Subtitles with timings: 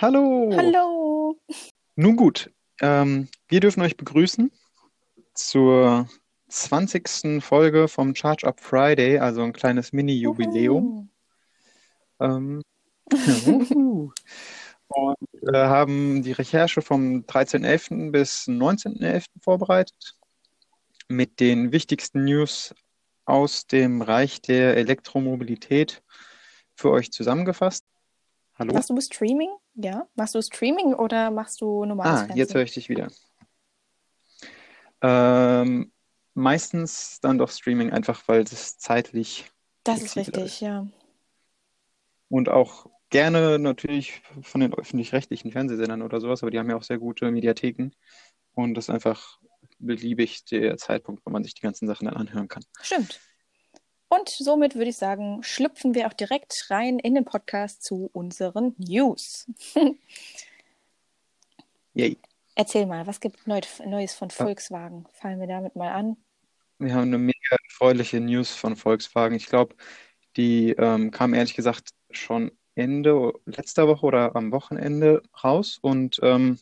[0.00, 0.48] Hallo.
[0.56, 1.40] Hallo.
[1.96, 4.52] Nun gut, ähm, wir dürfen euch begrüßen
[5.34, 6.08] zur
[6.46, 7.42] 20.
[7.42, 11.10] Folge vom Charge Up Friday, also ein kleines Mini-Jubiläum.
[12.20, 12.62] Ähm,
[13.12, 14.12] uhu.
[14.86, 15.16] und
[15.52, 18.12] äh, haben die Recherche vom 13.11.
[18.12, 19.24] bis 19.11.
[19.42, 20.16] vorbereitet
[21.08, 22.72] mit den wichtigsten News
[23.24, 26.04] aus dem Reich der Elektromobilität
[26.76, 27.84] für euch zusammengefasst.
[28.58, 28.74] Hallo?
[28.74, 29.50] Machst du Streaming?
[29.80, 30.08] Ja.
[30.16, 32.64] Machst du Streaming oder machst du normales Ah, jetzt höre Fernsehen?
[32.64, 33.08] ich dich wieder.
[35.00, 35.92] Ähm,
[36.34, 39.44] meistens dann doch Streaming, einfach weil es zeitlich
[39.84, 40.60] Das ist richtig, ist.
[40.60, 40.86] ja.
[42.28, 46.82] Und auch gerne natürlich von den öffentlich-rechtlichen Fernsehsendern oder sowas, aber die haben ja auch
[46.82, 47.90] sehr gute Mediatheken.
[48.54, 49.38] Und das ist einfach
[49.78, 52.64] beliebig der Zeitpunkt, wo man sich die ganzen Sachen dann anhören kann.
[52.82, 53.20] Stimmt.
[54.08, 58.74] Und somit würde ich sagen, schlüpfen wir auch direkt rein in den Podcast zu unseren
[58.78, 59.46] News.
[61.94, 62.16] Yay.
[62.54, 65.06] Erzähl mal, was gibt Neu Neues von Volkswagen?
[65.12, 66.16] Fangen wir damit mal an.
[66.78, 69.36] Wir haben eine mega erfreuliche News von Volkswagen.
[69.36, 69.76] Ich glaube,
[70.36, 75.78] die ähm, kam ehrlich gesagt schon Ende letzter Woche oder am Wochenende raus.
[75.80, 76.58] Und ähm,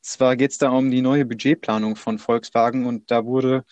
[0.00, 3.64] zwar geht es da um die neue Budgetplanung von Volkswagen und da wurde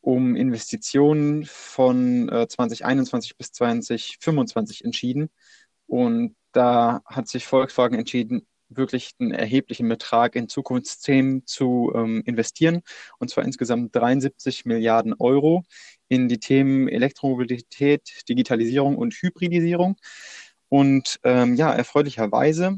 [0.00, 5.30] um Investitionen von äh, 2021 bis 2025 entschieden.
[5.86, 12.82] Und da hat sich Volkswagen entschieden, wirklich einen erheblichen Betrag in Zukunftsthemen zu ähm, investieren,
[13.18, 15.64] und zwar insgesamt 73 Milliarden Euro
[16.08, 19.96] in die Themen Elektromobilität, Digitalisierung und Hybridisierung.
[20.68, 22.76] Und ähm, ja, erfreulicherweise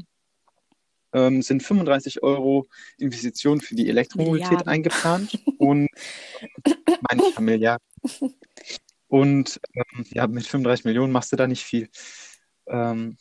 [1.13, 4.69] ähm, sind 35 Euro Investitionen für die Elektromobilität Milliarden.
[4.69, 5.87] eingeplant und
[7.09, 7.85] meine ich Milliarden.
[9.07, 11.89] Und ähm, ja, mit 35 Millionen machst du da nicht viel.
[12.67, 13.17] Ähm,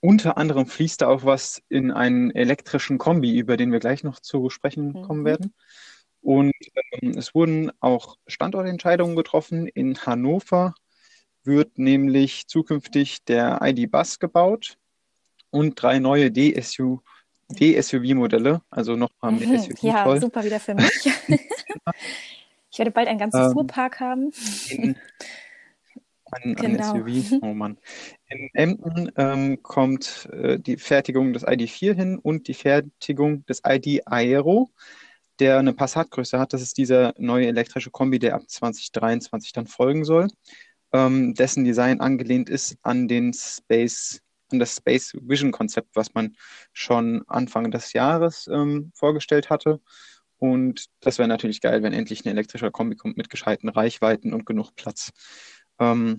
[0.00, 4.18] unter anderem fließt da auch was in einen elektrischen Kombi, über den wir gleich noch
[4.20, 5.24] zu sprechen kommen Mhm.
[5.26, 5.54] werden.
[6.22, 6.52] Und
[7.00, 9.66] ähm, es wurden auch Standortentscheidungen getroffen.
[9.68, 10.74] In Hannover
[11.44, 14.76] wird nämlich zukünftig der ID.Buzz gebaut
[15.50, 17.00] und drei neue DSU,
[17.58, 19.58] D-SUV-Modelle, also nochmal mit Mhm.
[19.58, 20.20] SUV Ja, voll.
[20.20, 20.90] super wieder für mich.
[22.72, 24.30] Ich werde bald einen ganzen Ähm, Fuhrpark haben.
[24.70, 24.94] in,
[26.30, 26.94] an, an Genau.
[26.94, 27.78] SUV, oh Mann.
[28.28, 34.06] In Emden ähm, kommt äh, die Fertigung des ID.4 hin und die Fertigung des ID
[34.06, 34.70] Aero,
[35.40, 36.52] der eine Passatgröße hat.
[36.52, 40.28] Das ist dieser neue elektrische Kombi, der ab 2023 dann folgen soll,
[40.92, 44.20] ähm, dessen Design angelehnt ist an den Space,
[44.52, 46.36] an das Space Vision Konzept, was man
[46.72, 49.80] schon Anfang des Jahres ähm, vorgestellt hatte.
[50.38, 54.46] Und das wäre natürlich geil, wenn endlich ein elektrischer Kombi kommt mit gescheiten Reichweiten und
[54.46, 55.10] genug Platz.
[55.78, 56.18] Ähm,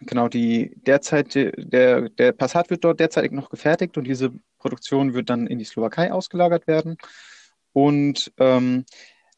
[0.00, 5.30] genau, die derzeit, der, der Passat wird dort derzeitig noch gefertigt und diese Produktion wird
[5.30, 6.96] dann in die Slowakei ausgelagert werden.
[7.72, 8.84] Und ähm,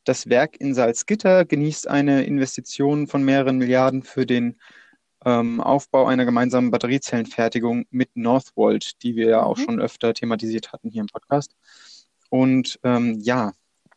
[0.05, 4.59] das Werk in Salzgitter genießt eine Investition von mehreren Milliarden für den
[5.29, 9.63] ähm, Aufbau einer gemeinsamen Batteriezellenfertigung mit Northvolt, die wir ja auch Mhm.
[9.63, 11.55] schon öfter thematisiert hatten hier im Podcast.
[12.31, 13.53] Und ähm, ja,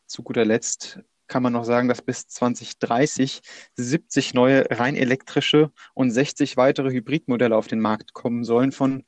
[0.07, 3.41] zu guter Letzt kann man noch sagen, dass bis 2030
[3.75, 9.05] 70 neue rein elektrische und 60 weitere Hybridmodelle auf den Markt kommen sollen von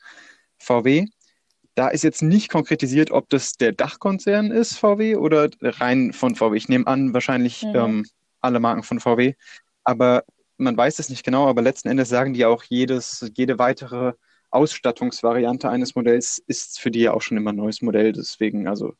[0.58, 1.08] VW.
[1.76, 6.56] Da ist jetzt nicht konkretisiert, ob das der Dachkonzern ist, VW, oder rein von VW.
[6.56, 7.76] Ich nehme an, wahrscheinlich Mhm.
[7.76, 8.06] ähm,
[8.40, 9.34] alle Marken von VW.
[9.84, 10.24] Aber
[10.58, 14.14] man weiß es nicht genau, aber letzten Endes sagen die auch, jedes, jede weitere
[14.52, 18.14] Ausstattungsvariante eines Modells ist für die ja auch schon immer ein neues Modell.
[18.14, 18.94] Deswegen, also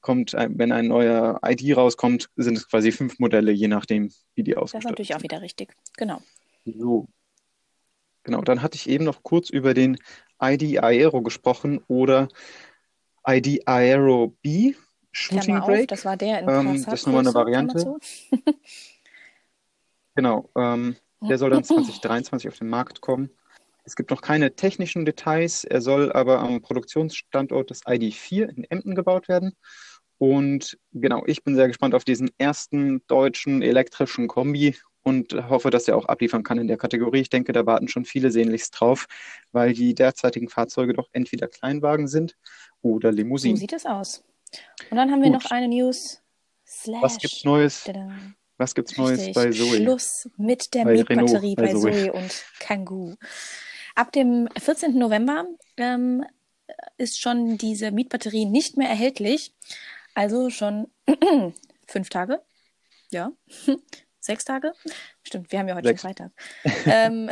[0.00, 4.52] kommt, wenn ein neuer ID rauskommt, sind es quasi fünf Modelle, je nachdem, wie die
[4.52, 5.32] Das ist ausgestattet natürlich auch sind.
[5.32, 5.74] wieder richtig.
[5.96, 6.20] Genau.
[6.64, 7.08] So,
[8.24, 8.42] genau.
[8.42, 9.98] Dann hatte ich eben noch kurz über den
[10.42, 12.28] ID Aero gesprochen oder
[13.26, 14.74] ID Aero B,
[15.12, 15.86] Shooting Klammer auf, Brake.
[15.86, 17.96] das war der in Ähm, das ist nochmal eine Variante.
[20.18, 23.30] Genau, ähm, der soll dann 2023 auf den Markt kommen.
[23.84, 25.62] Es gibt noch keine technischen Details.
[25.62, 29.54] Er soll aber am Produktionsstandort des ID4 in Emden gebaut werden.
[30.18, 34.74] Und genau, ich bin sehr gespannt auf diesen ersten deutschen elektrischen Kombi
[35.04, 37.20] und hoffe, dass er auch abliefern kann in der Kategorie.
[37.20, 39.06] Ich denke, da warten schon viele sehnlichst drauf,
[39.52, 42.36] weil die derzeitigen Fahrzeuge doch entweder Kleinwagen sind
[42.82, 43.56] oder So Limousinen.
[43.56, 44.24] sieht es aus.
[44.90, 46.20] Und dann haben wir noch Gut, eine News.
[47.00, 47.44] was gibt's Slash.
[47.44, 47.84] Neues?
[47.84, 48.10] Tada.
[48.58, 49.34] Was gibt's Neues Richtig.
[49.34, 49.76] bei Zoe?
[49.76, 51.92] Schluss mit der Mietbatterie bei bei Zoe.
[51.92, 53.14] Zoe und Kangoo.
[53.94, 54.98] Ab dem 14.
[54.98, 55.46] November
[55.76, 56.24] ähm,
[56.96, 59.54] ist schon diese Mietbatterie nicht mehr erhältlich.
[60.14, 60.88] Also schon
[61.86, 62.42] fünf Tage.
[63.10, 63.32] Ja.
[64.20, 64.74] Sechs Tage?
[65.22, 66.02] Stimmt, wir haben ja heute Sechs.
[66.02, 66.32] schon Freitag.
[66.86, 67.30] ähm,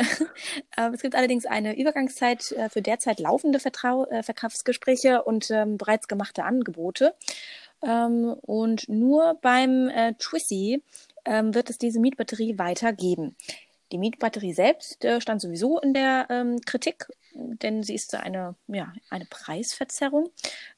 [0.75, 5.77] aber es gibt allerdings eine Übergangszeit äh, für derzeit laufende Vertrau äh, Verkaufsgespräche und ähm,
[5.77, 7.13] bereits gemachte Angebote.
[7.83, 10.81] Ähm, und nur beim äh, Twissi
[11.27, 13.35] ähm, wird es diese Mietbatterie weitergeben.
[13.91, 18.91] Die Mietbatterie selbst äh, stand sowieso in der ähm, Kritik, denn sie ist eine, ja,
[19.09, 20.29] eine Preisverzerrung.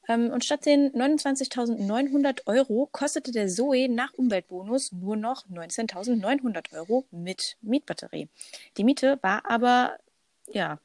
[0.08, 7.04] Ähm, und statt den 29.900 Euro kostete der Zoe nach Umweltbonus nur noch 19.900 Euro
[7.10, 8.28] mit Mietbatterie.
[8.76, 9.98] Die Miete war aber,
[10.46, 10.78] ja,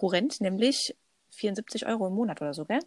[0.00, 0.96] horrend, nämlich
[1.30, 2.80] 74 Euro im Monat oder so, gell?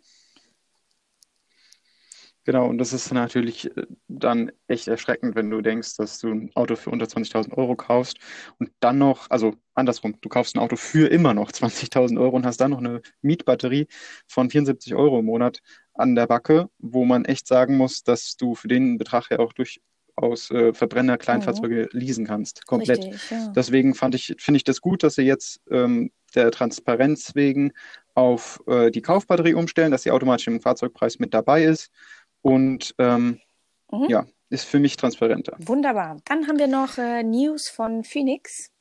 [2.46, 6.52] Genau, und das ist natürlich äh, dann echt erschreckend, wenn du denkst, dass du ein
[6.56, 8.18] Auto für unter 20.000 Euro kaufst
[8.60, 12.46] und dann noch, also andersrum, du kaufst ein Auto für immer noch 20.000 Euro und
[12.46, 13.88] hast dann noch eine Mietbatterie
[14.28, 15.60] von 74 Euro im Monat
[15.94, 19.54] an der Backe, wo man echt sagen muss, dass du für den Betrag ja auch
[19.54, 23.06] durchaus äh, Verbrenner, Kleinfahrzeuge leasen kannst, komplett.
[23.06, 23.54] Richtig, ja.
[23.56, 27.72] Deswegen fand ich, finde ich das gut, dass sie jetzt ähm, der Transparenz wegen
[28.16, 31.90] auf äh, die Kaufbatterie umstellen, dass sie automatisch im Fahrzeugpreis mit dabei ist.
[32.44, 33.40] Und ähm,
[33.94, 34.10] Mhm.
[34.10, 35.56] ja, ist für mich transparenter.
[35.60, 36.18] Wunderbar.
[36.26, 38.72] Dann haben wir noch äh, News von Phoenix.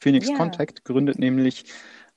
[0.00, 0.36] Phoenix Ja.
[0.36, 1.64] Contact gründet nämlich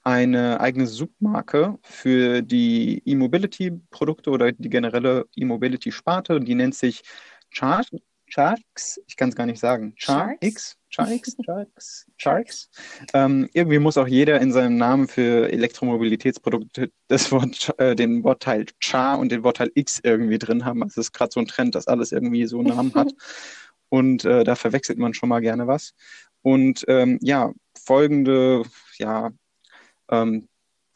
[0.04, 6.40] eine eigene Submarke für die E-Mobility-Produkte oder die generelle E-Mobility-Sparte.
[6.40, 7.04] Die nennt sich
[7.50, 7.84] Char
[8.28, 9.00] Charx.
[9.08, 9.94] Ich kann es gar nicht sagen.
[9.98, 10.78] Charx?
[10.90, 11.36] Charx?
[11.46, 12.06] Charx?
[12.18, 12.70] Charx?
[13.14, 18.66] Ähm, irgendwie muss auch jeder in seinem Namen für Elektromobilitätsprodukte das Wort, äh, den Wortteil
[18.80, 20.84] Char und den Wortteil X irgendwie drin haben.
[20.84, 23.14] Also es ist gerade so ein Trend, dass alles irgendwie so einen Namen hat.
[23.90, 25.94] Und äh, da verwechselt man schon mal gerne was.
[26.42, 28.64] Und ähm, ja, folgende
[28.98, 29.32] ja,
[30.10, 30.48] ähm,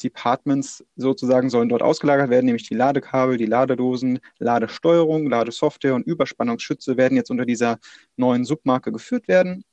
[0.04, 6.98] Departments sozusagen sollen dort ausgelagert werden, nämlich die Ladekabel, die Ladedosen, Ladesteuerung, Ladesoftware und Überspannungsschütze
[6.98, 7.80] werden jetzt unter dieser
[8.16, 9.64] neuen Submarke geführt werden.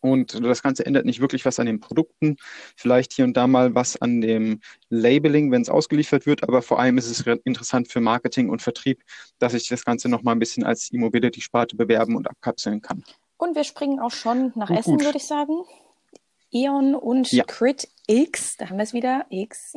[0.00, 2.36] Und das Ganze ändert nicht wirklich was an den Produkten,
[2.76, 4.60] vielleicht hier und da mal was an dem
[4.90, 8.62] Labeling, wenn es ausgeliefert wird, aber vor allem ist es re- interessant für Marketing und
[8.62, 9.02] Vertrieb,
[9.40, 13.02] dass ich das Ganze nochmal ein bisschen als E-Mobility-Sparte bewerben und abkapseln kann.
[13.38, 15.04] Und wir springen auch schon nach Gut, Essen, gut.
[15.04, 15.64] würde ich sagen.
[16.52, 17.44] Eon und Ja.
[17.44, 19.74] Crit X, da haben wir es wieder, X,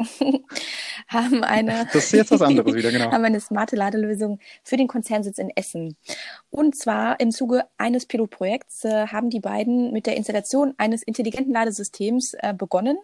[1.07, 3.12] haben eine, Das ist jetzt was anderes wieder, genau.
[3.12, 5.98] haben eine smarte Ladelösung für den Konzernsitz in Essen.
[6.51, 11.53] Und zwar im Zuge eines Pilotprojekts äh, haben die beiden mit der Installation eines intelligenten
[11.53, 12.98] Ladesystems äh, begonnen.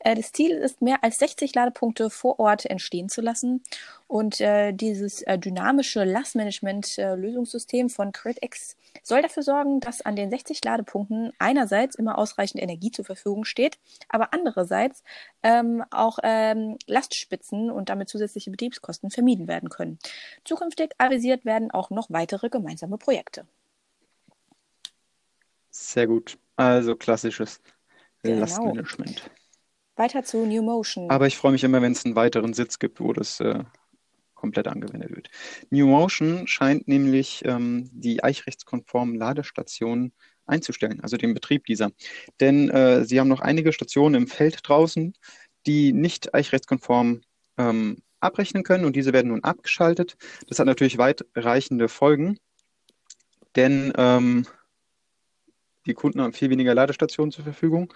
[0.00, 3.62] Äh, das Ziel ist, mehr als 60 Ladepunkte vor Ort entstehen zu lassen.
[4.08, 10.64] Und äh, dieses äh, dynamische Lastmanagement-Lösungssystem von CritX soll dafür sorgen, dass an den 60
[10.64, 13.78] Ladepunkten einerseits immer ausreichend Energie zur Verfügung steht,
[14.08, 15.04] aber andererseits
[15.42, 19.98] ähm, auch ähm, Lastspitzen und damit zusätzliche Betriebskosten vermieden werden können.
[20.42, 23.46] Zukünftig avisiert werden auch noch weitere gemeinsame Projekte.
[25.70, 26.38] Sehr gut.
[26.56, 27.60] Also klassisches
[28.22, 28.40] Genau.
[28.40, 29.30] Lastmanagement.
[29.96, 31.10] Weiter zu New Motion.
[31.10, 33.64] Aber ich freue mich immer, wenn es einen weiteren Sitz gibt, wo das äh,
[34.34, 35.28] komplett angewendet wird.
[35.70, 40.12] New Motion scheint nämlich ähm, die eichrechtskonformen Ladestationen
[40.46, 41.90] einzustellen, also den Betrieb dieser.
[42.40, 45.14] Denn äh, sie haben noch einige Stationen im Feld draußen,
[45.66, 47.20] die nicht eichrechtskonform
[47.58, 50.16] ähm, abrechnen können und diese werden nun abgeschaltet.
[50.48, 52.38] Das hat natürlich weitreichende Folgen,
[53.58, 54.46] denn ähm,
[55.84, 57.92] die Kunden haben viel weniger Ladestationen zur Verfügung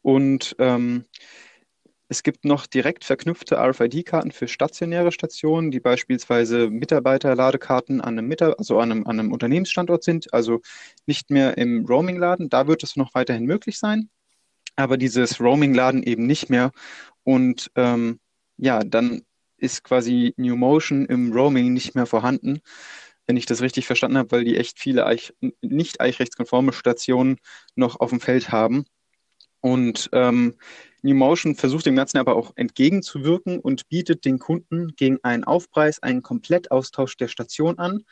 [0.00, 1.06] und ähm,
[2.08, 8.54] es gibt noch direkt verknüpfte RFID-Karten für stationäre Stationen, die beispielsweise Mitarbeiterladekarten an einem, Mitar
[8.58, 10.60] also an einem, an einem Unternehmensstandort sind, also
[11.06, 12.48] nicht mehr im Roaming-Laden.
[12.48, 14.10] Da wird es noch weiterhin möglich sein,
[14.76, 16.70] aber dieses Roaming-Laden eben nicht mehr.
[17.24, 18.20] Und ähm,
[18.58, 19.22] ja, dann
[19.56, 22.60] ist quasi New Motion im Roaming nicht mehr vorhanden,
[23.26, 27.38] wenn ich das richtig verstanden habe, weil die echt viele Eich nicht eichrechtskonforme Stationen
[27.74, 28.84] noch auf dem Feld haben.
[29.60, 30.56] Und ähm,
[31.02, 36.02] New Motion versucht dem Ganzen aber auch entgegenzuwirken und bietet den Kunden gegen einen Aufpreis
[36.02, 38.04] einen Komplettaustausch der Station an.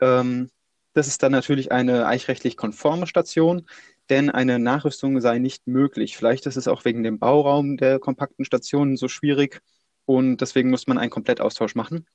[0.00, 0.50] Ähm,
[0.94, 3.66] das ist dann natürlich eine eichrechtlich konforme Station,
[4.10, 6.16] denn eine Nachrüstung sei nicht möglich.
[6.16, 9.60] Vielleicht ist es auch wegen dem Bauraum der kompakten Stationen so schwierig
[10.04, 12.06] und deswegen muss man einen Komplettaustausch machen.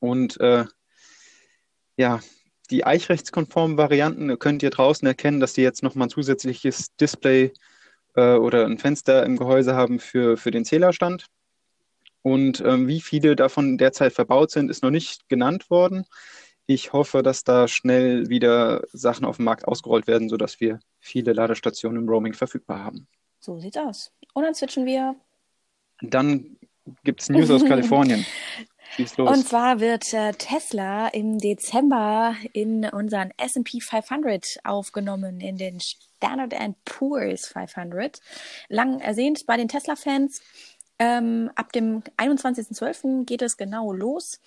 [0.00, 0.64] Und äh,
[1.96, 2.20] ja,
[2.70, 7.52] die eichrechtskonformen Varianten könnt ihr draußen erkennen, dass die jetzt nochmal ein zusätzliches Display
[8.14, 11.26] äh, oder ein Fenster im Gehäuse haben für, für den Zählerstand.
[12.22, 16.06] Und ähm, wie viele davon derzeit verbaut sind, ist noch nicht genannt worden.
[16.66, 21.34] Ich hoffe, dass da schnell wieder Sachen auf dem Markt ausgerollt werden, sodass wir viele
[21.34, 23.06] Ladestationen im Roaming verfügbar haben.
[23.38, 24.10] So sieht's aus.
[24.32, 25.14] Und dann switchen wir.
[26.00, 26.56] Dann
[27.02, 28.24] gibt es News aus Kalifornien.
[28.98, 29.18] Los.
[29.18, 36.54] Und zwar wird äh, Tesla im Dezember in unseren S&P 500 aufgenommen, in den Standard
[36.84, 38.20] Poor's 500.
[38.68, 40.40] Lang ersehnt bei den Tesla-Fans.
[41.04, 43.26] Ähm, ab dem 21.12.
[43.26, 44.40] geht es genau los.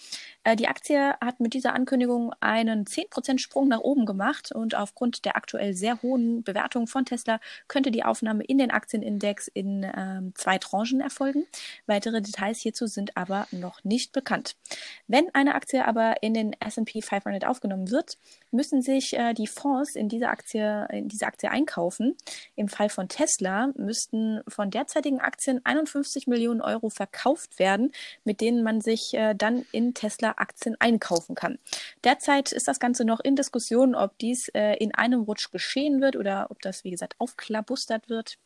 [0.43, 5.23] Äh, die Aktie hat mit dieser Ankündigung einen 10% Sprung nach oben gemacht und aufgrund
[5.25, 10.33] der aktuell sehr hohen Bewertung von Tesla könnte die Aufnahme in den Aktienindex in ähm,
[10.33, 11.45] zwei Tranchen erfolgen.
[11.85, 14.55] Weitere Details hierzu sind aber noch nicht bekannt.
[15.05, 18.17] Wenn eine Aktie aber in den S&P 500 aufgenommen wird,
[18.49, 22.15] müssen sich äh, die Fonds in diese Aktie, in diese Aktie einkaufen.
[22.55, 27.91] Im Fall von Tesla müssten von derzeitigen Aktien 51 Millionen Euro verkauft werden,
[28.23, 31.59] mit denen man sich äh, dann in Tesla Aktien einkaufen kann.
[32.03, 36.15] Derzeit ist das Ganze noch in Diskussion, ob dies äh, in einem Rutsch geschehen wird
[36.15, 38.37] oder ob das, wie gesagt, aufklabustert wird.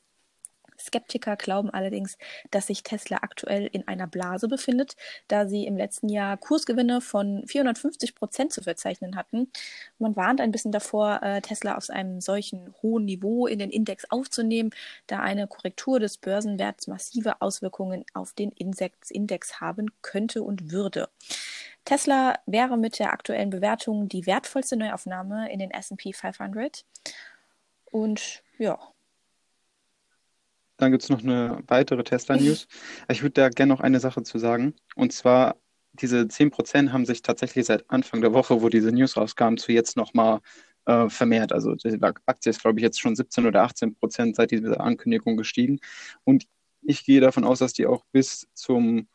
[0.85, 2.17] Skeptiker glauben allerdings,
[2.51, 4.95] dass sich Tesla aktuell in einer Blase befindet,
[5.27, 9.51] da sie im letzten Jahr Kursgewinne von 450 Prozent zu verzeichnen hatten.
[9.99, 14.05] Man warnt ein bisschen davor, äh, Tesla aus einem solchen hohen Niveau in den Index
[14.09, 14.71] aufzunehmen,
[15.07, 21.09] da eine Korrektur des Börsenwerts massive Auswirkungen auf den Index haben könnte und würde.
[21.85, 26.85] Tesla wäre mit der aktuellen Bewertung die wertvollste Neuaufnahme in den S&P 500.
[27.91, 28.79] Und ja.
[30.81, 32.67] Dann gibt es noch eine weitere Tesla-News.
[33.09, 34.73] ich würde da gerne noch eine Sache zu sagen.
[34.95, 35.57] Und zwar,
[35.93, 39.95] diese 10% haben sich tatsächlich seit Anfang der Woche, wo diese News rauskam, zu jetzt
[39.95, 40.39] nochmal
[40.87, 41.53] äh, vermehrt.
[41.53, 45.37] Also die Aktie ist, glaube ich, jetzt schon 17 oder 18 Prozent seit dieser Ankündigung
[45.37, 45.79] gestiegen.
[46.23, 46.47] Und
[46.81, 49.07] ich gehe davon aus, dass die auch bis zum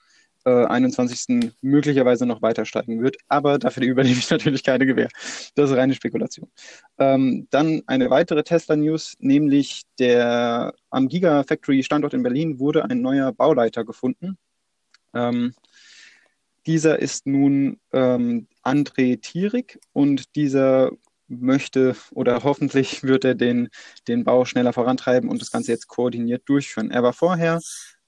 [0.46, 1.52] äh, 21.
[1.60, 3.16] möglicherweise noch weiter steigen wird.
[3.28, 5.08] Aber dafür übernehme ich natürlich keine Gewähr.
[5.54, 6.50] Das ist reine Spekulation.
[6.98, 13.32] Ähm, dann eine weitere Tesla-News, nämlich der am Gigafactory Standort in Berlin wurde ein neuer
[13.32, 14.38] Bauleiter gefunden.
[15.12, 15.52] Ähm,
[16.66, 20.90] dieser ist nun ähm, André Thierig und dieser
[21.28, 23.68] möchte oder hoffentlich wird er den,
[24.06, 26.90] den Bau schneller vorantreiben und das Ganze jetzt koordiniert durchführen.
[26.90, 27.60] Er war vorher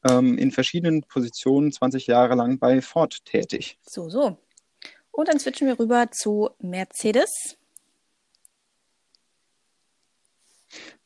[0.09, 3.78] ähm, in verschiedenen Positionen 20 Jahre lang bei Ford tätig.
[3.83, 4.38] So, so.
[5.11, 7.59] Und dann switchen wir rüber zu Mercedes.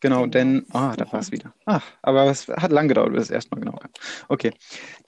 [0.01, 1.55] Genau, denn, ah, da war es wieder.
[1.65, 3.93] Ach, aber es hat lang gedauert, bis es erstmal genau kam.
[4.29, 4.53] Okay,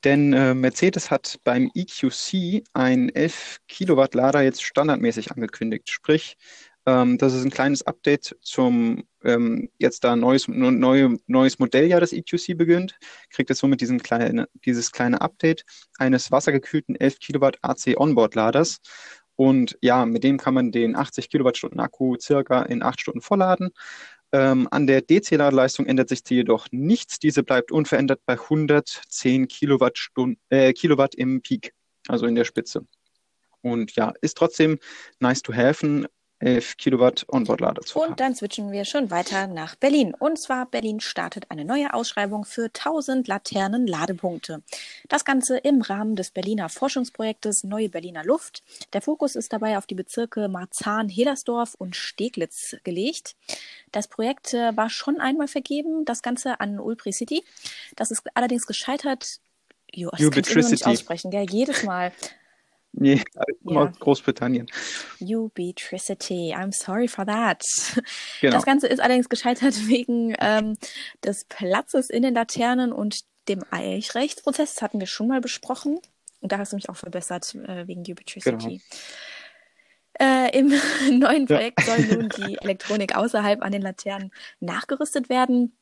[0.05, 5.91] denn äh, Mercedes hat beim EQC ein 11 Kilowatt Lader jetzt standardmäßig angekündigt.
[5.91, 6.37] Sprich,
[6.87, 12.12] ähm, das ist ein kleines Update zum ähm, jetzt da neues, neue, neues Modelljahr des
[12.12, 12.99] EQC beginnt,
[13.31, 15.64] kriegt es somit diesen kleine, dieses kleine Update
[15.99, 18.81] eines wassergekühlten 11 Kilowatt AC Onboard-Laders.
[19.37, 23.71] Und ja, mit dem kann man den 80 Kilowattstunden Akku circa in 8 Stunden vollladen.
[24.33, 27.19] Ähm, an der DC-Ladeleistung ändert sich jedoch nichts.
[27.19, 31.73] Diese bleibt unverändert bei 110 Kilowattstunden, äh, Kilowatt im Peak,
[32.09, 32.87] also in der Spitze.
[33.62, 34.79] Und ja, ist trotzdem
[35.21, 36.09] nice to have,
[36.45, 40.15] 11 Kilowatt Onboard-Lader zu Und dann switchen wir schon weiter nach Berlin.
[40.15, 44.63] Und zwar Berlin startet eine neue Ausschreibung für 1000 Laternen-Ladepunkte.
[45.09, 48.63] Das Ganze im Rahmen des Berliner Forschungsprojektes Neue Berliner Luft.
[48.93, 53.37] Der Fokus ist dabei auf die Bezirke Marzahn, Hedersdorf und Steglitz gelegt.
[53.93, 57.45] Das Projekt äh, war schon einmal vergeben, das Ganze an Ulpri City.
[57.97, 59.41] Das ist allerdings gescheitert.
[59.93, 61.47] Jo, das kann ich nicht aussprechen, gell?
[61.49, 62.13] Jedes Mal.
[62.97, 63.23] Nee,
[63.65, 63.87] ja.
[63.99, 64.67] Großbritannien.
[65.21, 67.65] Ubitricity, I'm sorry for that.
[68.41, 68.57] Genau.
[68.57, 70.77] Das Ganze ist allerdings gescheitert wegen ähm,
[71.25, 74.75] des Platzes in den Laternen und dem Eichrechtsprozess.
[74.75, 75.99] Das hatten wir schon mal besprochen.
[76.41, 78.67] Und da hast du mich auch verbessert äh, wegen Ubitricity.
[78.69, 78.81] Genau.
[80.21, 80.73] Äh, Im
[81.19, 81.97] neuen Projekt ja.
[81.97, 85.73] soll nun die Elektronik außerhalb an den Laternen nachgerüstet werden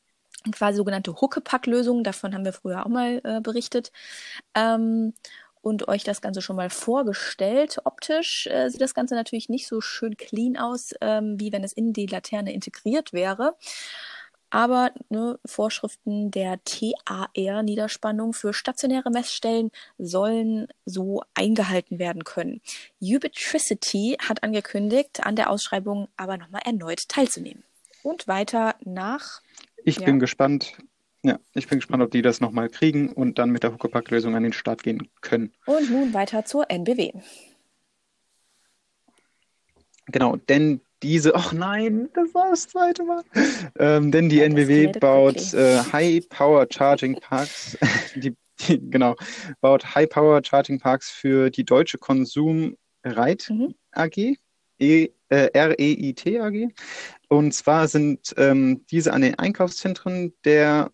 [0.51, 2.03] quasi sogenannte Huckepack-Lösungen.
[2.03, 3.91] Davon haben wir früher auch mal äh, berichtet.
[4.55, 5.13] Ähm,
[5.63, 7.79] und euch das Ganze schon mal vorgestellt.
[7.85, 11.71] Optisch äh, sieht das Ganze natürlich nicht so schön clean aus, ähm, wie wenn es
[11.71, 13.55] in die Laterne integriert wäre.
[14.49, 22.61] Aber ne, Vorschriften der TAR-Niederspannung für stationäre Messstellen sollen so eingehalten werden können.
[23.01, 27.63] Ubitricity hat angekündigt, an der Ausschreibung aber nochmal erneut teilzunehmen.
[28.03, 29.41] Und weiter nach.
[29.85, 30.05] Ich ja.
[30.05, 30.73] bin gespannt,
[31.23, 34.43] ja, ich bin gespannt, ob die das nochmal kriegen und dann mit der Huckepack-Lösung an
[34.43, 35.53] den Start gehen können.
[35.65, 37.13] Und nun weiter zur NBW.
[40.07, 43.23] Genau, denn diese, ach nein, das war das zweite Mal.
[43.79, 47.77] Ähm, denn die ja, NBW baut äh, High Power Charging Parks,
[48.15, 49.15] die, die, genau,
[49.61, 52.75] baut High Power Charging Parks für die deutsche Konsum
[53.05, 53.75] Reit mhm.
[53.91, 54.37] AG,
[54.79, 56.69] e, äh, REIT AG.
[57.29, 60.91] Und zwar sind ähm, diese an den Einkaufszentren der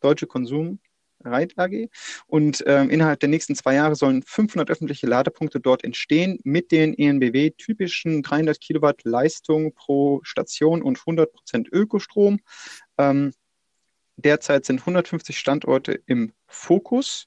[0.00, 0.80] deutsche Konsum
[1.24, 1.88] Reit AG.
[2.26, 6.94] Und ähm, innerhalb der nächsten zwei Jahre sollen 500 öffentliche Ladepunkte dort entstehen mit den
[6.94, 12.38] ENBW-typischen 300 Kilowatt Leistung pro Station und 100 Prozent Ökostrom.
[12.98, 13.32] Ähm,
[14.16, 17.26] derzeit sind 150 Standorte im Fokus.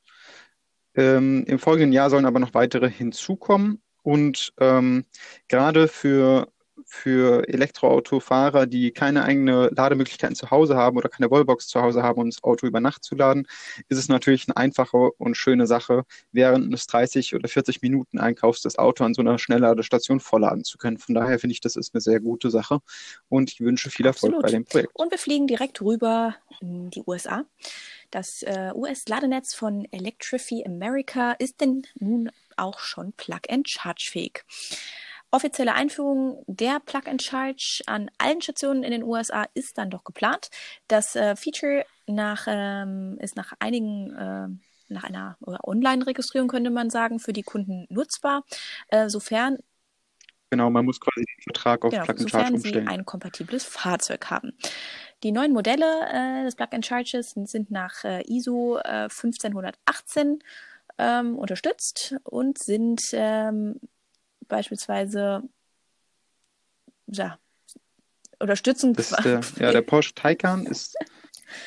[0.96, 3.82] Ähm, Im folgenden Jahr sollen aber noch weitere hinzukommen.
[4.04, 5.06] Und ähm,
[5.48, 6.51] gerade für
[6.92, 12.20] für Elektroautofahrer, die keine eigene Lademöglichkeiten zu Hause haben oder keine Wallbox zu Hause haben,
[12.20, 13.48] um das Auto über Nacht zu laden,
[13.88, 18.62] ist es natürlich eine einfache und schöne Sache, während eines 30 oder 40 Minuten Einkaufs
[18.62, 20.98] das Auto an so einer Schnellladestation vollladen zu können.
[20.98, 22.82] Von daher finde ich, das ist eine sehr gute Sache
[23.30, 24.44] und ich wünsche viel Erfolg Absolut.
[24.44, 24.92] bei dem Projekt.
[24.94, 27.46] Und wir fliegen direkt rüber in die USA.
[28.12, 34.44] Das äh, US-Ladenetz von Electrify America ist denn nun auch schon Plug-and-Charge-fähig.
[35.32, 40.50] Offizielle Einführung der Plug-and-Charge an allen Stationen in den USA ist dann doch geplant.
[40.88, 44.48] Das äh, Feature nach, ähm, ist nach einigen äh,
[44.92, 48.44] nach einer Online-Registrierung könnte man sagen, für die Kunden nutzbar,
[48.90, 49.58] äh, sofern
[50.50, 52.86] Genau, man muss quasi den Vertrag auf genau, Plug and Charge umstellen.
[52.86, 54.52] Sie ein kompatibles Fahrzeug haben.
[55.24, 60.44] Die neuen Modelle äh, des Plug and Charges sind, nach äh, ISO äh, 1518
[60.98, 63.80] ähm, unterstützt und sind ähm,
[64.52, 65.42] beispielsweise
[67.08, 67.40] ja,
[68.40, 68.94] unterstützen.
[68.94, 70.96] Das der, ja, der Porsche Taycan ist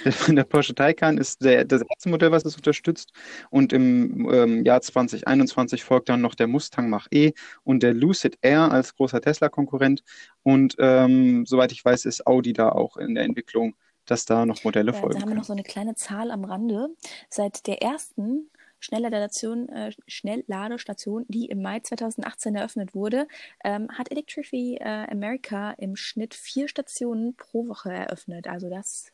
[0.29, 3.13] der Porsche Taycan ist der, das erste Modell, was es unterstützt.
[3.51, 7.33] Und im ähm, Jahr 2021 folgt dann noch der Mustang Mach-E
[7.65, 10.03] und der Lucid Air als großer Tesla-Konkurrent.
[10.43, 13.77] Und ähm, soweit ich weiß, ist Audi da auch in der Entwicklung,
[14.07, 15.17] dass da noch Modelle ja, folgen.
[15.17, 16.89] Da haben wir noch so eine kleine Zahl am Rande.
[17.29, 18.51] Seit der ersten
[18.85, 23.27] Schnellladestation, äh, Schnellladestation, die im Mai 2018 eröffnet wurde,
[23.65, 28.47] ähm, hat Electrify äh, America im Schnitt vier Stationen pro Woche eröffnet.
[28.47, 29.11] Also das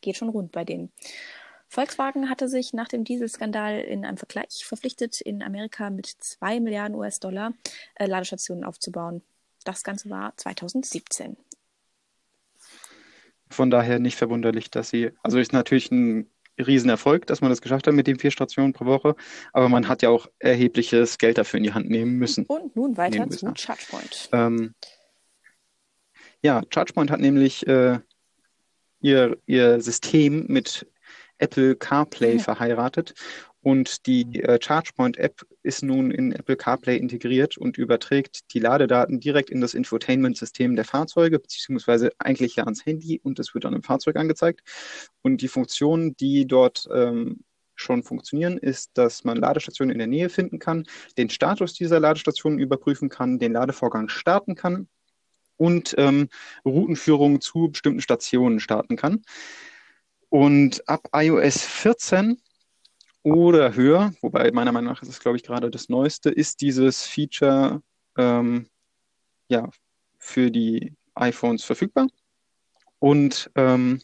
[0.00, 0.90] geht schon rund bei denen.
[1.68, 6.96] Volkswagen hatte sich nach dem Dieselskandal in einem Vergleich verpflichtet, in Amerika mit zwei Milliarden
[6.96, 7.52] US-Dollar
[7.94, 9.22] äh, Ladestationen aufzubauen.
[9.64, 11.36] Das Ganze war 2017.
[13.48, 17.86] Von daher nicht verwunderlich, dass sie, also ist natürlich ein Riesenerfolg, dass man das geschafft
[17.86, 19.16] hat mit den vier Stationen pro Woche.
[19.52, 22.44] Aber man hat ja auch erhebliches Geld dafür in die Hand nehmen müssen.
[22.46, 24.28] Und nun weiter zu ChargePoint.
[24.32, 24.74] Ähm,
[26.42, 27.98] ja, ChargePoint hat nämlich äh,
[29.00, 30.86] ihr, ihr System mit
[31.38, 32.42] Apple CarPlay ja.
[32.42, 33.14] verheiratet
[33.64, 39.48] und die äh, ChargePoint-App ist nun in Apple CarPlay integriert und überträgt die Ladedaten direkt
[39.48, 43.82] in das Infotainment-System der Fahrzeuge, beziehungsweise eigentlich ja ans Handy und es wird dann im
[43.82, 44.60] Fahrzeug angezeigt.
[45.22, 47.40] Und die Funktionen, die dort ähm,
[47.74, 50.84] schon funktionieren, ist, dass man Ladestationen in der Nähe finden kann,
[51.16, 54.88] den Status dieser Ladestationen überprüfen kann, den Ladevorgang starten kann
[55.56, 56.28] und ähm,
[56.66, 59.22] Routenführungen zu bestimmten Stationen starten kann.
[60.28, 62.36] Und ab iOS 14
[63.24, 67.04] oder höher, wobei meiner Meinung nach ist es, glaube ich, gerade das Neueste, ist dieses
[67.04, 67.82] Feature
[68.16, 68.68] ähm,
[69.48, 69.70] ja,
[70.18, 72.06] für die iPhones verfügbar.
[72.98, 74.00] Und ähm,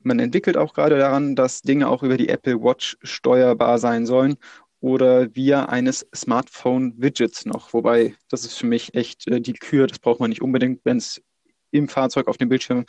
[0.00, 4.36] man entwickelt auch gerade daran, dass Dinge auch über die Apple Watch steuerbar sein sollen
[4.80, 7.72] oder via eines Smartphone-Widgets noch.
[7.72, 10.96] Wobei, das ist für mich echt äh, die Kür, das braucht man nicht unbedingt, wenn
[10.96, 11.22] es
[11.70, 12.84] im Fahrzeug auf dem Bildschirm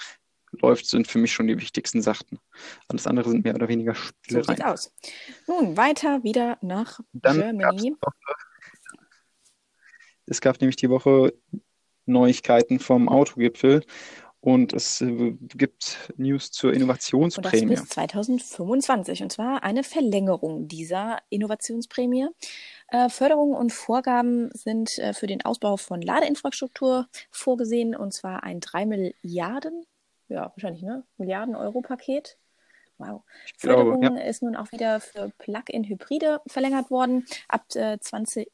[0.51, 2.39] läuft, sind für mich schon die wichtigsten Sachen.
[2.87, 4.45] Alles andere sind mehr oder weniger Spielereien.
[4.45, 4.93] So sieht's aus.
[5.47, 7.91] Nun weiter wieder nach Dann Germany.
[7.91, 8.11] Noch,
[10.25, 11.33] es gab nämlich die Woche
[12.05, 13.83] Neuigkeiten vom Autogipfel
[14.39, 17.61] und es äh, gibt News zur Innovationsprämie.
[17.63, 22.27] Und das bis 2025 und zwar eine Verlängerung dieser Innovationsprämie.
[22.87, 28.59] Äh, Förderungen und Vorgaben sind äh, für den Ausbau von Ladeinfrastruktur vorgesehen und zwar ein
[28.59, 29.85] 3 Milliarden
[30.31, 31.03] ja, wahrscheinlich, ne?
[31.17, 32.37] Milliarden-Euro-Paket.
[32.97, 33.23] Wow.
[33.45, 34.25] Ich Förderung glaube, ja.
[34.25, 37.25] ist nun auch wieder für Plug-in-Hybride verlängert worden.
[37.47, 38.51] Ab äh, 20.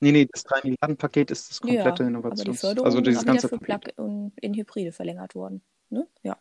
[0.00, 2.40] Nee, nee, das 3 Milliarden-Paket ist das komplette ja, Innovations...
[2.40, 5.62] Aber die Förderung also dieses ist ganze für Plug-in-Hybride verlängert worden.
[5.90, 6.06] Ne?
[6.22, 6.38] Ja.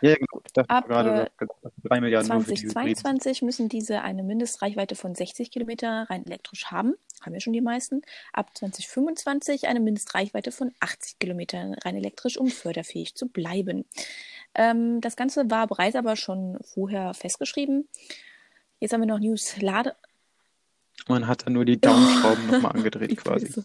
[0.00, 0.42] Ja, genau.
[0.44, 1.46] Ich Ab gerade, äh,
[1.84, 6.94] 3 Milliarden 2022 die müssen diese eine Mindestreichweite von 60 Kilometer rein elektrisch haben.
[7.22, 8.02] Haben ja schon die meisten.
[8.32, 13.84] Ab 2025 eine Mindestreichweite von 80 Kilometern rein elektrisch, um förderfähig zu bleiben.
[14.54, 17.88] Ähm, das Ganze war bereits aber schon vorher festgeschrieben.
[18.80, 19.96] Jetzt haben wir noch News Lade.
[21.08, 23.62] Man hat da nur die Daumenschrauben nochmal angedreht quasi.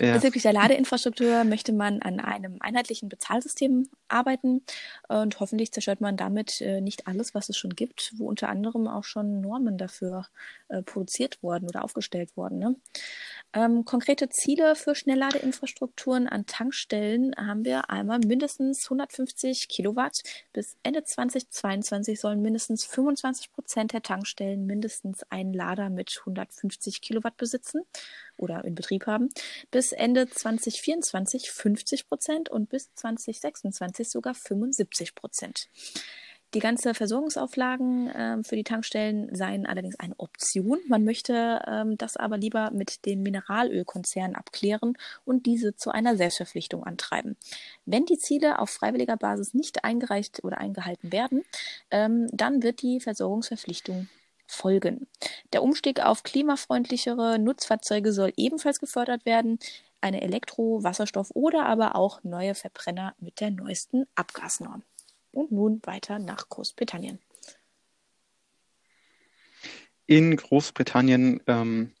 [0.00, 0.14] Ja.
[0.14, 4.62] Bezüglich der Ladeinfrastruktur möchte man an einem einheitlichen Bezahlsystem arbeiten
[5.08, 8.88] und hoffentlich zerstört man damit äh, nicht alles, was es schon gibt, wo unter anderem
[8.88, 10.26] auch schon Normen dafür
[10.68, 12.58] äh, produziert wurden oder aufgestellt wurden.
[12.58, 12.76] Ne?
[13.52, 20.22] Ähm, konkrete Ziele für Schnellladeinfrastrukturen an Tankstellen haben wir einmal mindestens 150 Kilowatt.
[20.52, 27.36] Bis Ende 2022 sollen mindestens 25 Prozent der Tankstellen mindestens einen Lader mit 150 Kilowatt
[27.36, 27.82] besitzen
[28.36, 29.30] oder in Betrieb haben.
[29.70, 35.68] Bis Ende 2024 50 Prozent und bis 2026 sogar 75 Prozent.
[36.54, 40.78] Die ganzen Versorgungsauflagen äh, für die Tankstellen seien allerdings eine Option.
[40.88, 46.84] Man möchte ähm, das aber lieber mit den Mineralölkonzernen abklären und diese zu einer Selbstverpflichtung
[46.84, 47.36] antreiben.
[47.84, 51.42] Wenn die Ziele auf freiwilliger Basis nicht eingereicht oder eingehalten werden,
[51.90, 54.08] ähm, dann wird die Versorgungsverpflichtung
[54.46, 55.06] folgen.
[55.52, 59.58] Der Umstieg auf klimafreundlichere Nutzfahrzeuge soll ebenfalls gefördert werden.
[60.00, 64.82] Eine Elektro-, Wasserstoff- oder aber auch neue Verbrenner mit der neuesten Abgasnorm.
[65.32, 67.18] Und nun weiter nach Großbritannien.
[70.06, 71.92] In Großbritannien ähm,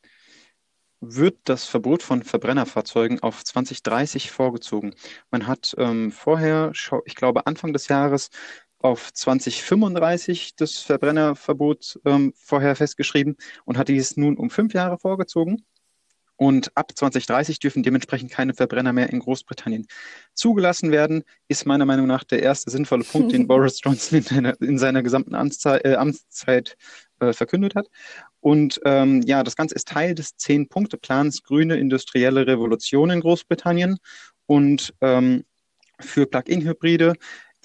[1.00, 4.94] wird das Verbot von Verbrennerfahrzeugen auf 2030 vorgezogen.
[5.30, 6.72] Man hat ähm, vorher,
[7.04, 8.30] ich glaube Anfang des Jahres,
[8.78, 15.64] auf 2035 das Verbrennerverbot ähm, vorher festgeschrieben und hat dies nun um fünf Jahre vorgezogen.
[16.38, 19.86] Und ab 2030 dürfen dementsprechend keine Verbrenner mehr in Großbritannien
[20.34, 24.60] zugelassen werden, ist meiner Meinung nach der erste sinnvolle Punkt, den Boris Johnson in, seiner,
[24.60, 26.76] in seiner gesamten Amtszeit, äh, Amtszeit
[27.20, 27.88] äh, verkündet hat.
[28.40, 33.96] Und ähm, ja, das Ganze ist Teil des Zehn-Punkte-Plans Grüne Industrielle Revolution in Großbritannien.
[34.44, 35.44] Und ähm,
[35.98, 37.14] für Plug-in-Hybride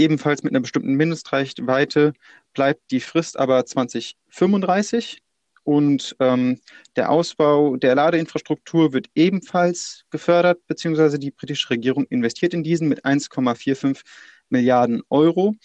[0.02, 2.14] ebenfalls mit einer bestimmten Mindestreichweite
[2.54, 5.22] bleibt die Frist aber 2035.
[5.64, 6.60] Und ähm,
[6.96, 13.06] der Ausbau der Ladeinfrastruktur wird ebenfalls gefördert, beziehungsweise die britische Regierung investiert in diesen mit
[13.06, 14.02] 1,45
[14.50, 15.56] Milliarden Euro.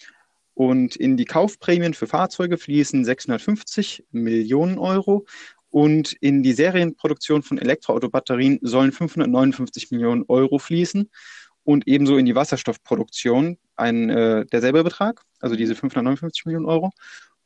[0.53, 5.25] Und in die Kaufprämien für Fahrzeuge fließen 650 Millionen Euro.
[5.69, 11.09] Und in die Serienproduktion von Elektroautobatterien sollen 559 Millionen Euro fließen.
[11.63, 16.91] Und ebenso in die Wasserstoffproduktion ein äh, derselbe Betrag, also diese 559 Millionen Euro.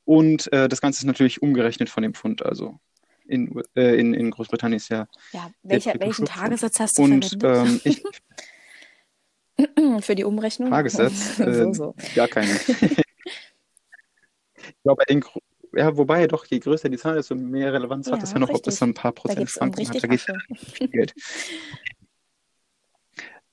[0.05, 2.43] Und äh, das Ganze ist natürlich umgerechnet von dem Pfund.
[2.43, 2.79] Also
[3.25, 5.07] in, äh, in, in Großbritannien ist ja.
[5.31, 8.03] Ja, welcher, welchen Tagessatz hast du Und ähm, ich,
[10.01, 10.69] für die Umrechnung?
[10.69, 11.39] Tagessatz?
[11.39, 11.95] Äh, so, so.
[12.15, 12.55] Gar keinen.
[12.55, 13.03] ich
[14.83, 15.23] glaube, in,
[15.73, 18.49] ja, wobei doch, je größer die Zahl, desto mehr Relevanz ja, hat es ja noch,
[18.49, 18.61] richtig.
[18.61, 20.03] ob das dann ein paar Prozent Schwankungen hat.
[20.03, 20.21] Da geht
[20.69, 21.13] viel Geld.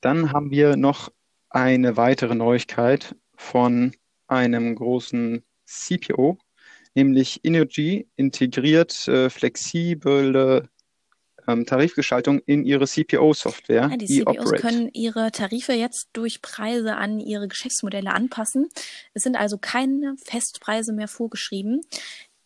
[0.00, 1.10] Dann haben wir noch
[1.50, 3.92] eine weitere Neuigkeit von
[4.26, 6.38] einem großen CPO,
[6.94, 10.68] nämlich Energy integriert äh, flexible
[11.48, 13.88] ähm, Tarifgestaltung in ihre CPO-Software.
[13.90, 18.68] Ja, die CPOs können ihre Tarife jetzt durch Preise an ihre Geschäftsmodelle anpassen.
[19.14, 21.80] Es sind also keine Festpreise mehr vorgeschrieben.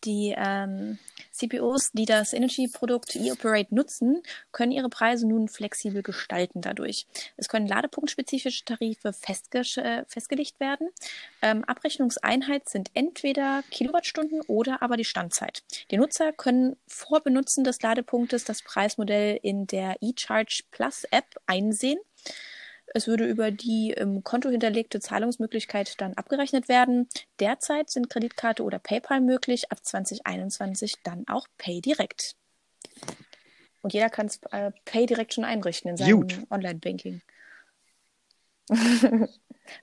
[0.05, 0.99] Die ähm,
[1.31, 7.07] CPOs, die das Energy-Produkt eOperate nutzen, können ihre Preise nun flexibel gestalten dadurch.
[7.37, 10.89] Es können ladepunktspezifische Tarife äh, festgelegt werden.
[11.41, 15.63] Ähm, Abrechnungseinheit sind entweder Kilowattstunden oder aber die Standzeit.
[15.91, 21.99] Die Nutzer können vor Benutzen des Ladepunktes das Preismodell in der eCharge Plus App einsehen.
[22.95, 27.09] Es würde über die im Konto hinterlegte Zahlungsmöglichkeit dann abgerechnet werden.
[27.41, 32.37] Derzeit sind Kreditkarte oder PayPal möglich, ab 2021 dann auch Pay Direct.
[33.81, 37.23] Und jeder kann äh, Pay Direct schon einrichten in seinem Online-Banking.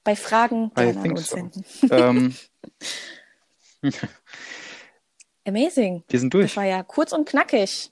[0.03, 1.65] Bei Fragen gerne an uns senden.
[1.91, 2.35] ähm.
[5.45, 6.03] Amazing.
[6.07, 6.51] Wir sind durch.
[6.51, 7.91] Das war ja kurz und knackig.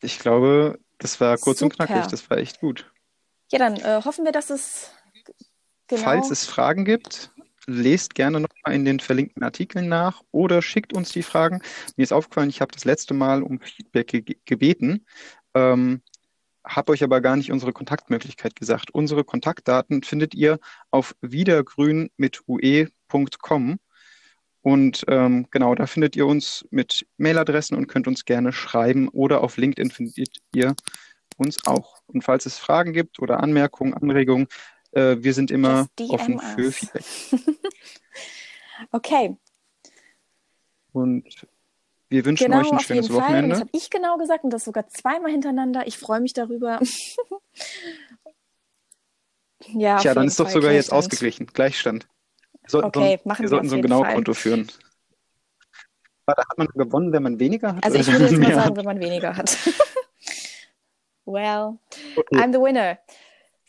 [0.00, 1.82] Ich glaube, das war kurz Super.
[1.82, 2.10] und knackig.
[2.10, 2.90] Das war echt gut.
[3.52, 4.90] Ja, dann äh, hoffen wir, dass es
[5.86, 6.02] genau.
[6.02, 7.30] Falls es Fragen gibt,
[7.66, 11.60] lest gerne nochmal in den verlinkten Artikeln nach oder schickt uns die Fragen.
[11.96, 15.04] Mir ist aufgefallen, ich habe das letzte Mal um Feedback ge gebeten,
[15.54, 16.02] ähm,
[16.64, 18.90] habe euch aber gar nicht unsere Kontaktmöglichkeit gesagt.
[18.92, 20.58] Unsere Kontaktdaten findet ihr
[20.90, 23.78] auf wiedergrün mit ue.com.
[24.62, 29.42] Und ähm, genau, da findet ihr uns mit Mailadressen und könnt uns gerne schreiben oder
[29.42, 30.74] auf LinkedIn findet ihr
[31.36, 31.98] uns auch.
[32.06, 34.48] Und falls es Fragen gibt oder Anmerkungen, Anregungen,
[34.92, 37.04] äh, wir sind immer offen für Feedback.
[38.92, 39.36] okay.
[40.92, 41.46] Und
[42.08, 43.50] wir wünschen genau, euch ein schönes Wochenende.
[43.50, 45.86] Das habe ich genau gesagt und das sogar zweimal hintereinander.
[45.86, 46.80] Ich freue mich darüber.
[49.74, 51.46] ja, Tja, dann ist doch sogar jetzt ausgeglichen.
[51.46, 52.06] Gleichstand.
[52.62, 54.70] Wir sollten okay, so, machen wir sollten so ein Genau-Konto führen.
[56.28, 57.84] Da hat man gewonnen, wenn man weniger hat?
[57.84, 59.56] Also ich würde jetzt mal sagen, wenn man weniger hat.
[61.26, 61.78] Well,
[62.16, 62.38] Okay.
[62.38, 62.98] I'm the winner.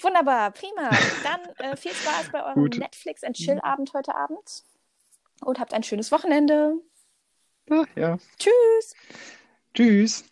[0.01, 0.89] Wunderbar, prima.
[1.23, 2.77] Dann äh, viel Spaß bei eurem Gut.
[2.77, 4.63] Netflix and Chill-Abend heute Abend.
[5.43, 6.75] Und habt ein schönes Wochenende.
[7.69, 8.17] Ach, ja.
[8.37, 8.95] Tschüss.
[9.73, 10.23] Tschüss.